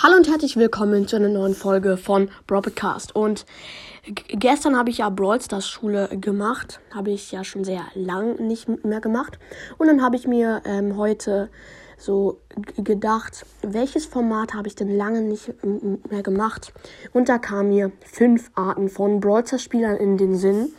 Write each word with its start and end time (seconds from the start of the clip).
Hallo 0.00 0.14
und 0.14 0.28
herzlich 0.28 0.56
willkommen 0.56 1.08
zu 1.08 1.16
einer 1.16 1.28
neuen 1.28 1.56
Folge 1.56 1.96
von 1.96 2.30
Broadcast. 2.46 3.16
Und 3.16 3.44
gestern 4.28 4.76
habe 4.76 4.90
ich 4.90 4.98
ja 4.98 5.10
Brawl 5.10 5.40
Stars 5.40 5.68
Schule 5.68 6.06
gemacht. 6.20 6.78
Habe 6.94 7.10
ich 7.10 7.32
ja 7.32 7.42
schon 7.42 7.64
sehr 7.64 7.82
lang 7.94 8.36
nicht 8.36 8.68
mehr 8.84 9.00
gemacht. 9.00 9.40
Und 9.76 9.88
dann 9.88 10.00
habe 10.00 10.14
ich 10.14 10.28
mir 10.28 10.62
ähm, 10.66 10.96
heute 10.96 11.50
so 11.96 12.38
gedacht, 12.76 13.44
welches 13.62 14.06
Format 14.06 14.54
habe 14.54 14.68
ich 14.68 14.76
denn 14.76 14.96
lange 14.96 15.20
nicht 15.20 15.52
mehr 15.64 16.22
gemacht? 16.22 16.72
Und 17.12 17.28
da 17.28 17.38
kamen 17.38 17.70
mir 17.70 17.90
fünf 18.04 18.52
Arten 18.54 18.88
von 18.90 19.18
Brawl 19.18 19.44
Stars 19.44 19.64
Spielern 19.64 19.96
in 19.96 20.16
den 20.16 20.36
Sinn. 20.36 20.74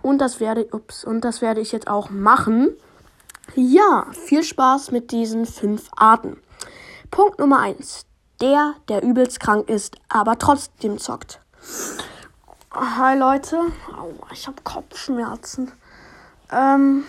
Und 0.00 0.20
das 0.20 0.38
werde, 0.38 0.68
ups, 0.70 1.02
und 1.02 1.24
das 1.24 1.42
werde 1.42 1.60
ich 1.60 1.72
jetzt 1.72 1.88
auch 1.88 2.10
machen. 2.10 2.68
Ja, 3.56 4.06
viel 4.12 4.44
Spaß 4.44 4.92
mit 4.92 5.10
diesen 5.10 5.44
fünf 5.44 5.88
Arten. 5.96 6.36
Punkt 7.10 7.40
Nummer 7.40 7.58
eins 7.58 8.06
der, 8.40 8.74
der 8.88 9.02
übelst 9.02 9.40
krank 9.40 9.68
ist, 9.68 9.96
aber 10.08 10.38
trotzdem 10.38 10.98
zockt. 10.98 11.40
Hi 12.72 13.18
Leute, 13.18 13.58
Aua, 13.96 14.28
ich 14.32 14.46
habe 14.46 14.62
Kopfschmerzen. 14.62 15.72
Ähm, 16.50 17.04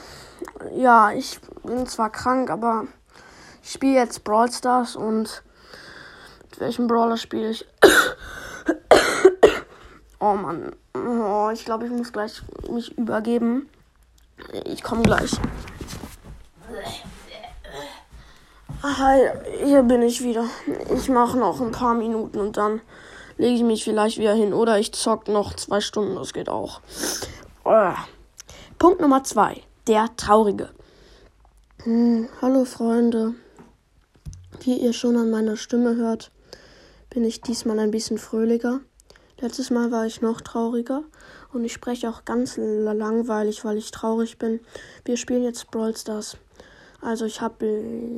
ja, 0.76 1.12
ich 1.12 1.40
bin 1.64 1.88
zwar 1.88 2.10
krank, 2.10 2.50
aber 2.50 2.86
ich 3.64 3.72
spiele 3.72 3.96
jetzt 3.96 4.24
Brawl 4.24 4.52
Stars 4.52 4.96
und 4.96 5.44
mit 6.50 6.60
welchem 6.60 6.88
Brawler 6.88 7.18
spiele 7.18 7.52
ich? 7.52 7.66
oh 10.20 10.34
Mann, 10.34 10.76
oh, 10.96 11.50
ich 11.54 11.64
glaube, 11.64 11.86
ich 11.86 11.92
muss 11.92 12.12
gleich 12.12 12.42
mich 12.70 12.98
übergeben. 12.98 13.70
Ich 14.66 14.84
komme 14.84 15.04
gleich. 15.04 15.40
Hi, 18.84 19.30
hier 19.64 19.84
bin 19.84 20.02
ich 20.02 20.24
wieder. 20.24 20.46
Ich 20.92 21.08
mache 21.08 21.38
noch 21.38 21.62
ein 21.62 21.70
paar 21.70 21.94
Minuten 21.94 22.40
und 22.40 22.58
dann 22.58 22.82
lege 23.38 23.54
ich 23.54 23.62
mich 23.62 23.84
vielleicht 23.84 24.18
wieder 24.18 24.34
hin. 24.34 24.54
Oder 24.54 24.80
ich 24.80 24.92
zock 24.92 25.28
noch 25.28 25.54
zwei 25.54 25.82
Stunden, 25.82 26.16
das 26.16 26.34
geht 26.34 26.50
auch. 26.50 26.82
Oh. 27.64 27.94
Punkt 28.80 29.00
Nummer 29.00 29.24
zwei. 29.24 29.62
Der 29.86 30.10
Traurige. 30.18 30.72
Hm, 31.84 32.28
hallo 32.42 32.66
Freunde. 32.66 33.36
Wie 34.62 34.80
ihr 34.80 34.94
schon 34.94 35.16
an 35.16 35.30
meiner 35.30 35.58
Stimme 35.58 35.96
hört, 35.96 36.32
bin 37.12 37.24
ich 37.24 37.42
diesmal 37.42 37.78
ein 37.78 37.92
bisschen 37.92 38.18
fröhlicher. 38.18 38.80
Letztes 39.40 39.70
Mal 39.70 39.92
war 39.92 40.08
ich 40.08 40.22
noch 40.22 40.42
trauriger 40.42 41.04
und 41.54 41.66
ich 41.66 41.74
spreche 41.74 42.10
auch 42.10 42.26
ganz 42.26 42.58
langweilig, 42.58 43.64
weil 43.64 43.78
ich 43.78 43.92
traurig 43.92 44.40
bin. 44.40 44.60
Wir 45.06 45.18
spielen 45.18 45.44
jetzt 45.44 45.70
Brawl 45.70 45.96
Stars. 45.96 46.38
Also 47.02 47.26
ich 47.26 47.42
habe 47.42 47.66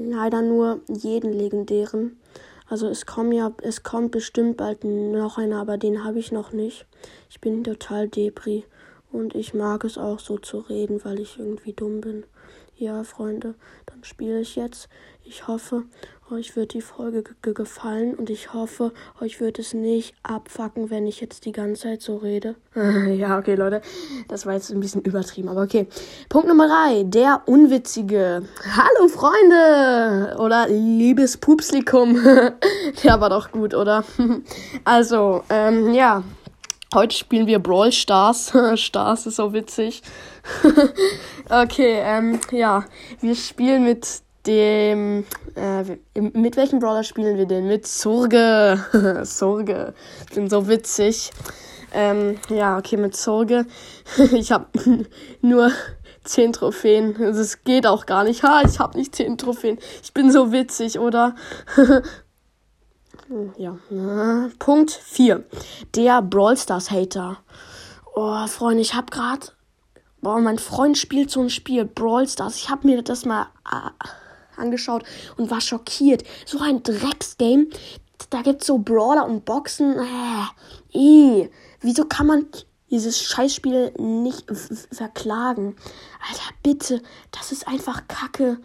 leider 0.10 0.42
nur 0.42 0.82
jeden 0.88 1.32
legendären. 1.34 2.18
Also 2.68 2.88
es 2.88 3.06
kommt 3.06 3.34
ja, 3.34 3.54
es 3.62 3.84
kommt 3.84 4.12
bestimmt 4.12 4.58
bald 4.58 4.84
noch 4.84 5.38
einer, 5.38 5.60
aber 5.62 5.78
den 5.78 6.04
habe 6.04 6.20
ich 6.20 6.32
noch 6.32 6.52
nicht. 6.52 6.86
Ich 7.30 7.40
bin 7.40 7.64
total 7.64 8.08
Depri 8.08 8.66
und 9.14 9.36
ich 9.36 9.54
mag 9.54 9.84
es 9.84 9.98
auch 9.98 10.20
so 10.20 10.38
zu 10.38 10.60
reden, 10.60 11.06
weil 11.06 11.20
ich 11.20 11.38
irgendwie 11.40 11.74
dumm 11.74 12.02
bin. 12.02 12.26
Ja, 12.76 13.04
Freunde, 13.04 13.54
dann 13.86 14.04
spiele 14.04 14.42
ich 14.42 14.56
jetzt. 14.56 14.90
Ich 15.24 15.48
hoffe, 15.48 15.84
euch 16.32 16.56
wird 16.56 16.74
die 16.74 16.82
Folge 16.82 17.24
gefallen 17.42 18.16
und 18.16 18.30
ich 18.30 18.54
hoffe, 18.54 18.92
euch 19.22 19.40
wird 19.40 19.60
es 19.60 19.74
nicht 19.74 20.16
abfacken, 20.24 20.90
wenn 20.90 21.06
ich 21.06 21.22
jetzt 21.22 21.46
die 21.46 21.52
ganze 21.52 21.84
Zeit 21.84 22.02
so 22.02 22.18
rede. 22.18 22.56
ja, 23.16 23.38
okay, 23.38 23.56
Leute, 23.56 23.82
das 24.28 24.46
war 24.46 24.54
jetzt 24.54 24.72
ein 24.72 24.80
bisschen 24.80 25.04
übertrieben, 25.04 25.48
aber 25.48 25.62
okay. 25.62 25.88
Punkt 26.28 26.48
Nummer 26.48 26.68
drei, 26.68 27.04
der 27.04 27.44
Unwitzige. 27.46 28.44
Hallo, 28.76 29.08
Freunde! 29.08 30.36
Oder 30.40 30.68
liebes 30.68 31.38
Pupslikum. 31.38 32.16
der 33.04 33.22
war 33.22 33.30
doch 33.30 33.52
gut, 33.52 33.76
oder? 33.76 34.04
also, 34.84 35.44
ähm, 35.50 35.94
ja. 35.94 36.24
Heute 36.94 37.16
spielen 37.16 37.48
wir 37.48 37.58
Brawl 37.58 37.92
Stars. 37.92 38.54
Stars 38.76 39.26
ist 39.26 39.38
so 39.38 39.52
witzig. 39.52 40.04
okay, 41.50 42.00
ähm, 42.04 42.40
ja. 42.52 42.86
Wir 43.20 43.36
spielen 43.36 43.84
mit 43.84 44.22
dem. 44.46 45.26
Äh, 45.56 45.98
mit 46.20 46.56
welchem 46.56 46.80
Brawler 46.80 47.04
spielen 47.04 47.38
wir 47.38 47.48
denn? 47.48 47.68
Mit 47.68 47.88
Sorge. 47.88 49.24
Sorge. 49.24 49.96
Ich 50.30 50.36
bin 50.36 50.50
so 50.50 50.68
witzig. 50.68 51.32
Ähm, 51.94 52.38
ja, 52.50 52.78
okay, 52.78 52.98
mit 52.98 53.16
Sorge. 53.16 53.66
ich 54.32 54.52
habe 54.52 54.68
nur 55.42 55.72
10 56.26 56.54
Trophäen. 56.54 57.16
Das 57.18 57.64
geht 57.64 57.88
auch 57.88 58.06
gar 58.06 58.24
nicht. 58.24 58.44
Ha, 58.44 58.62
ich 58.68 58.78
habe 58.78 59.00
nicht 59.00 59.16
10 59.16 59.40
Trophäen. 59.40 59.80
Ich 60.04 60.14
bin 60.14 60.32
so 60.32 60.52
witzig, 60.52 61.00
oder? 61.00 61.36
Ja. 63.58 63.78
Punkt 64.60 64.92
4. 64.92 65.44
Der 65.96 66.22
Brawl 66.22 66.58
Stars 66.58 66.92
Hater. 66.92 67.38
Oh, 68.16 68.48
Freunde, 68.48 68.82
ich 68.82 68.94
habe 68.94 69.12
gerade. 69.12 69.48
Boah, 70.22 70.40
mein 70.40 70.60
Freund 70.60 70.98
spielt 70.98 71.32
so 71.32 71.42
ein 71.42 71.50
Spiel, 71.50 71.86
Brawl 71.86 72.28
Stars. 72.28 72.56
Ich 72.56 72.70
habe 72.70 72.88
mir 72.88 73.02
das 73.02 73.26
mal 73.26 73.48
äh, 73.70 73.90
angeschaut 74.62 75.04
und 75.38 75.52
war 75.52 75.62
schockiert. 75.62 76.24
So 76.46 76.60
ein 76.60 76.84
Drecksgame. 76.84 77.68
Da 78.30 78.42
gibt's 78.42 78.68
so 78.68 78.78
Brawler 78.78 79.26
und 79.26 79.46
Boxen. 79.46 79.98
Äh, 79.98 80.98
eh. 80.98 81.50
Wieso 81.82 82.06
kann 82.06 82.28
man 82.28 82.48
dieses 82.90 83.22
Scheißspiel 83.22 83.94
nicht 83.98 84.46
verklagen? 84.92 85.76
Alter, 86.30 86.54
bitte. 86.62 87.02
Das 87.32 87.52
ist 87.52 87.68
einfach 87.68 88.08
Kacke. 88.08 88.60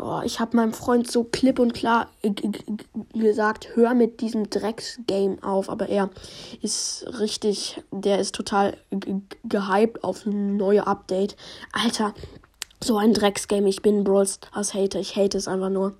Oh, 0.00 0.20
ich 0.24 0.38
habe 0.38 0.56
meinem 0.56 0.72
Freund 0.72 1.10
so 1.10 1.24
klipp 1.24 1.58
und 1.58 1.74
klar 1.74 2.08
gesagt, 3.14 3.74
hör 3.74 3.94
mit 3.94 4.20
diesem 4.20 4.48
Drecksgame 4.48 5.38
auf. 5.42 5.68
Aber 5.68 5.88
er 5.88 6.10
ist 6.62 7.04
richtig, 7.18 7.82
der 7.90 8.20
ist 8.20 8.34
total 8.34 8.76
gehypt 9.44 10.04
auf 10.04 10.24
ein 10.24 10.56
neues 10.56 10.86
Update. 10.86 11.36
Alter, 11.72 12.14
so 12.82 12.96
ein 12.96 13.12
Drecksgame. 13.12 13.68
Ich 13.68 13.82
bin 13.82 14.04
Brawl 14.04 14.26
Stars 14.26 14.72
Hater. 14.72 15.00
Ich 15.00 15.16
hate 15.16 15.36
es 15.36 15.48
einfach 15.48 15.70
nur. 15.70 15.94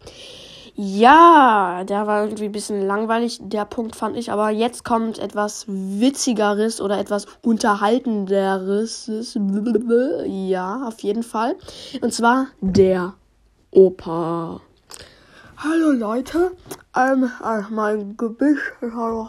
Ja, 0.80 1.82
der 1.82 2.06
war 2.06 2.22
irgendwie 2.22 2.44
ein 2.44 2.52
bisschen 2.52 2.86
langweilig, 2.86 3.40
der 3.42 3.64
Punkt 3.64 3.96
fand 3.96 4.16
ich. 4.16 4.30
Aber 4.30 4.50
jetzt 4.50 4.84
kommt 4.84 5.18
etwas 5.18 5.64
Witzigeres 5.66 6.80
oder 6.80 7.00
etwas 7.00 7.26
Unterhaltenderes. 7.42 9.10
Ja, 10.28 10.86
auf 10.86 11.00
jeden 11.00 11.24
Fall. 11.24 11.56
Und 12.00 12.14
zwar 12.14 12.46
der 12.60 13.14
Opa. 13.70 14.62
Hallo 15.58 15.90
Leute, 15.90 16.52
ähm, 16.96 17.30
äh, 17.44 17.60
mein 17.68 18.16
Gebüsch 18.16 18.72
hallo. 18.80 19.28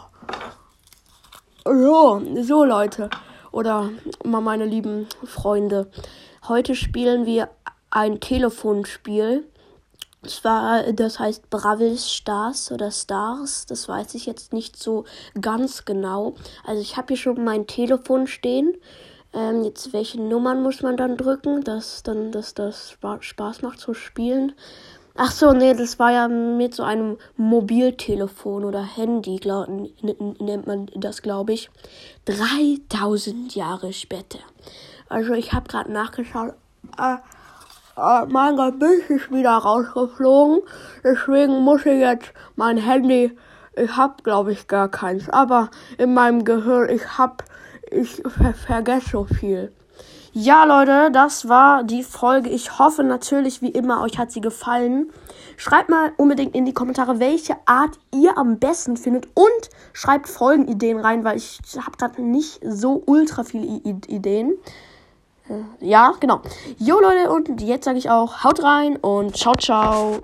So, 1.66 2.22
so 2.42 2.64
Leute. 2.64 3.10
Oder 3.52 3.90
meine 4.24 4.64
lieben 4.64 5.08
Freunde. 5.24 5.90
Heute 6.48 6.74
spielen 6.74 7.26
wir 7.26 7.50
ein 7.90 8.18
Telefonspiel. 8.20 9.46
Zwar, 10.26 10.90
das 10.94 11.18
heißt 11.18 11.50
Bravel 11.50 11.98
Stars 11.98 12.72
oder 12.72 12.90
Stars, 12.90 13.66
das 13.66 13.88
weiß 13.88 14.14
ich 14.14 14.24
jetzt 14.24 14.54
nicht 14.54 14.82
so 14.82 15.04
ganz 15.38 15.84
genau. 15.84 16.34
Also 16.64 16.80
ich 16.80 16.96
habe 16.96 17.08
hier 17.08 17.18
schon 17.18 17.44
mein 17.44 17.66
Telefon 17.66 18.26
stehen 18.26 18.74
ähm, 19.32 19.62
jetzt 19.64 19.92
welche 19.92 20.20
Nummern 20.20 20.62
muss 20.62 20.82
man 20.82 20.96
dann 20.96 21.16
drücken, 21.16 21.62
dass 21.62 22.02
dann 22.02 22.32
dass 22.32 22.54
das 22.54 22.96
Spaß 23.20 23.62
macht 23.62 23.78
zu 23.80 23.94
spielen. 23.94 24.52
Ach 25.16 25.32
so, 25.32 25.52
nee, 25.52 25.74
das 25.74 25.98
war 25.98 26.12
ja 26.12 26.28
mit 26.28 26.74
so 26.74 26.82
einem 26.82 27.18
Mobiltelefon 27.36 28.64
oder 28.64 28.82
Handy, 28.82 29.36
glaub, 29.36 29.68
nennt 29.68 30.66
man 30.66 30.86
das, 30.94 31.20
glaube 31.20 31.52
ich. 31.52 31.68
3000 32.26 33.54
Jahre 33.54 33.92
später. 33.92 34.38
Also 35.08 35.34
ich 35.34 35.52
habe 35.52 35.68
gerade 35.68 35.92
nachgeschaut. 35.92 36.54
Äh, 36.96 37.16
äh, 37.96 38.26
mein 38.26 38.56
Gebiss 38.56 39.10
ist 39.10 39.30
wieder 39.30 39.50
rausgeflogen. 39.50 40.62
Deswegen 41.04 41.60
muss 41.64 41.84
ich 41.84 41.98
jetzt 41.98 42.32
mein 42.56 42.78
Handy. 42.78 43.36
Ich 43.76 43.96
habe, 43.96 44.22
glaube 44.22 44.52
ich, 44.52 44.68
gar 44.68 44.88
keins. 44.88 45.28
Aber 45.28 45.70
in 45.98 46.14
meinem 46.14 46.44
Gehirn, 46.44 46.88
ich 46.88 47.18
habe 47.18 47.44
ich 47.90 48.22
ver 48.26 48.54
vergesse 48.54 49.10
so 49.10 49.24
viel. 49.24 49.72
Ja, 50.32 50.62
Leute, 50.64 51.10
das 51.10 51.48
war 51.48 51.82
die 51.82 52.04
Folge. 52.04 52.50
Ich 52.50 52.78
hoffe 52.78 53.02
natürlich, 53.02 53.62
wie 53.62 53.70
immer, 53.70 54.00
euch 54.02 54.16
hat 54.16 54.30
sie 54.30 54.40
gefallen. 54.40 55.10
Schreibt 55.56 55.88
mal 55.88 56.12
unbedingt 56.18 56.54
in 56.54 56.64
die 56.64 56.72
Kommentare, 56.72 57.18
welche 57.18 57.56
Art 57.66 57.98
ihr 58.14 58.38
am 58.38 58.60
besten 58.60 58.96
findet. 58.96 59.26
Und 59.34 59.70
schreibt 59.92 60.28
Folgenideen 60.28 61.00
rein, 61.00 61.24
weil 61.24 61.36
ich 61.36 61.58
habe 61.84 61.96
gerade 61.96 62.22
nicht 62.22 62.60
so 62.62 63.02
ultra 63.06 63.42
viele 63.42 63.66
I 63.66 63.96
Ideen. 64.06 64.54
Äh, 65.48 65.84
ja, 65.84 66.14
genau. 66.20 66.42
Jo, 66.78 67.00
Leute, 67.00 67.30
und 67.30 67.60
jetzt 67.60 67.84
sage 67.84 67.98
ich 67.98 68.08
auch, 68.08 68.44
haut 68.44 68.62
rein 68.62 68.96
und 68.96 69.36
ciao, 69.36 69.54
ciao. 69.56 70.20